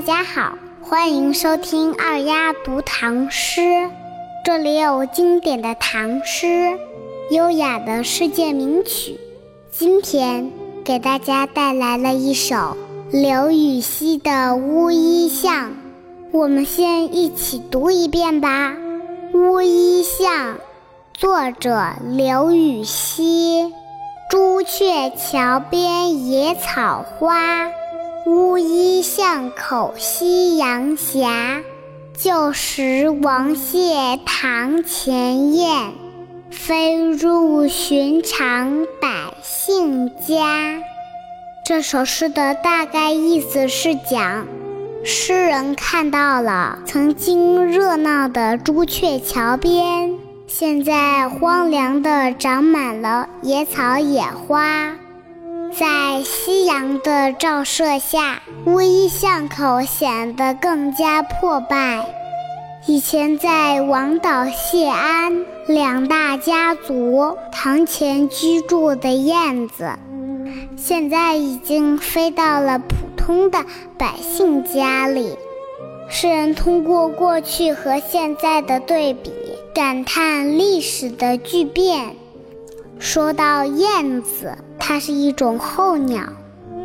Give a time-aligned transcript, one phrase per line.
[0.00, 3.60] 大家好，欢迎收听二丫读唐诗。
[4.42, 6.78] 这里有经典的唐诗，
[7.30, 9.20] 优雅的世界名曲。
[9.70, 10.50] 今天
[10.86, 12.78] 给大家带来了一首
[13.12, 15.68] 刘禹锡的《乌衣巷》，
[16.32, 18.74] 我们先一起读一遍吧。
[19.38, 20.54] 《乌衣巷》
[21.12, 23.70] 作者刘禹锡。
[24.30, 27.66] 朱雀桥边野草花，
[28.26, 31.26] 乌衣巷口夕阳斜。
[32.14, 35.92] 旧时王谢堂前燕，
[36.50, 39.08] 飞入寻常百
[39.42, 40.82] 姓家。
[41.64, 44.46] 这首诗的大概意思是讲，
[45.02, 50.12] 诗人看到了曾经热闹的朱雀桥边。
[50.46, 54.96] 现在荒凉的长满了野草野花，
[55.72, 62.06] 在夕阳的照射下，乌衣巷口显得更加破败。
[62.86, 69.90] 以前在王导、谢安两大家族堂前居住的燕子，
[70.76, 73.64] 现在已经飞到了普通的
[73.96, 75.36] 百姓家里。
[76.08, 79.32] 诗人通过过去和现在的对比。
[79.72, 82.16] 感叹历史的巨变。
[82.98, 86.24] 说到燕子，它是一种候鸟，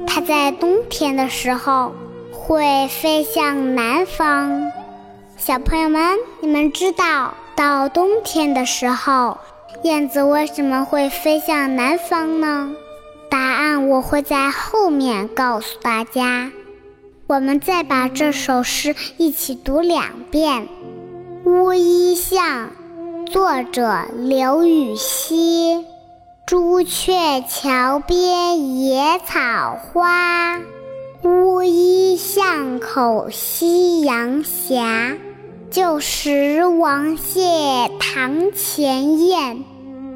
[0.05, 1.93] 它在冬天的时候
[2.31, 4.71] 会飞向南方。
[5.37, 9.37] 小朋友们，你们知道到冬天的时候，
[9.83, 12.75] 燕子为什么会飞向南方呢？
[13.29, 16.51] 答案我会在后面告诉大家。
[17.27, 20.67] 我们再把这首诗一起读两遍。
[21.43, 22.69] 乌衣巷，
[23.25, 25.85] 作者刘禹锡。
[26.47, 30.59] 朱雀桥边野草花，
[31.23, 35.17] 乌衣巷口夕阳斜。
[35.71, 39.65] 旧时王谢堂前燕，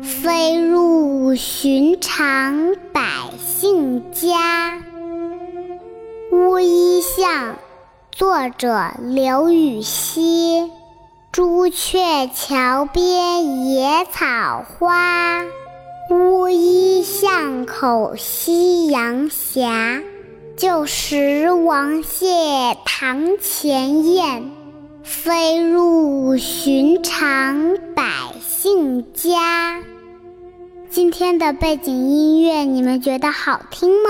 [0.04, 3.02] 飞入寻常百
[3.40, 4.84] 姓家。
[6.32, 7.56] 乌衣巷，
[8.12, 10.70] 作者刘禹锡。
[11.32, 15.42] 朱雀桥边野草花，
[16.52, 19.70] 衣巷口夕阳斜。
[20.58, 22.28] 旧时王谢
[22.86, 24.52] 堂前燕，
[25.04, 28.04] 飞入寻常百
[28.42, 29.82] 姓家。
[30.90, 34.10] 今天的背景音乐你们觉得好听吗？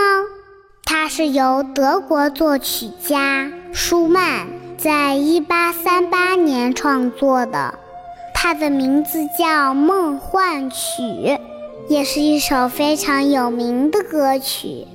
[0.85, 4.47] 它是由德国作曲家舒曼。
[4.77, 7.77] 在一八三八年创作的，
[8.33, 11.03] 它的名字叫《梦幻曲》，
[11.89, 14.85] 也是一首非常有名的歌曲。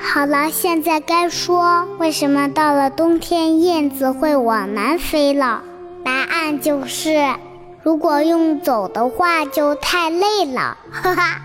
[0.00, 5.62] 好了，现在该说为什么到了冬天燕子会往南飞了？
[6.04, 7.24] 答案就是，
[7.84, 10.76] 如果用走的话就太累了。
[10.90, 11.40] 哈哈，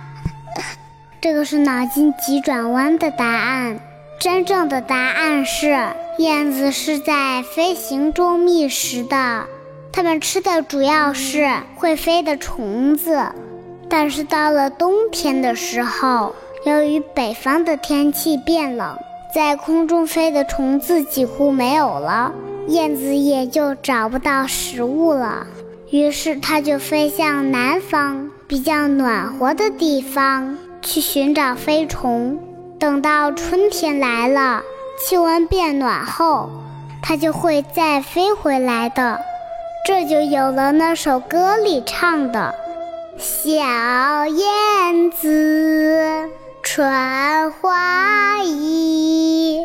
[1.22, 3.80] 这个是脑筋急转弯的答案。
[4.20, 5.78] 真正的答案是，
[6.18, 9.46] 燕子是在飞行中觅食的，
[9.94, 13.32] 它们吃的主要是会飞的虫子。
[13.90, 16.36] 但是到了冬天的时候，
[16.66, 18.98] 由于北方的天气变冷，
[19.34, 22.32] 在空中飞的虫子几乎没有了，
[22.68, 25.48] 燕子也就找不到食物了。
[25.90, 32.38] 于是它就飞向南方比较暖和的地方去寻找飞虫。
[32.78, 34.62] 等到春天来了，
[35.00, 36.52] 气温变暖后，
[37.02, 39.20] 它就会再飞回来的。
[39.84, 42.54] 这就有了那首歌里唱的
[43.22, 46.30] ：“小燕子
[46.64, 49.58] 穿花衣，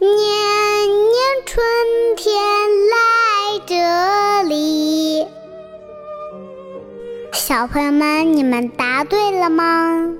[0.00, 1.14] 年年
[1.46, 1.64] 春
[2.16, 2.34] 天
[2.90, 2.96] 来
[3.64, 5.24] 这里。”
[7.32, 10.12] 小朋友们，你们答对了吗？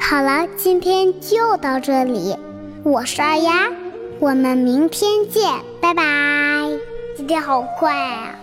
[0.00, 2.36] 好了，今天就到这里。
[2.82, 3.70] 我是二丫，
[4.18, 6.02] 我们明天见，拜拜。
[7.16, 8.40] 今天好快啊！